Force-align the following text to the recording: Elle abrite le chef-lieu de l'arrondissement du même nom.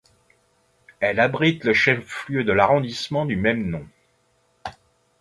Elle 0.99 1.19
abrite 1.19 1.63
le 1.63 1.75
chef-lieu 1.75 2.43
de 2.43 2.51
l'arrondissement 2.51 3.23
du 3.27 3.35
même 3.35 3.69
nom. 3.69 3.87